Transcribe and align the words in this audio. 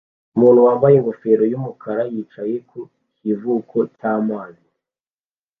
Umuntu 0.35 0.59
wambaye 0.67 0.93
ingofero 0.97 1.43
yumukara 1.51 2.03
yicaye 2.13 2.55
ku 2.69 2.77
kivuko 3.17 3.77
cyamazi 3.95 4.67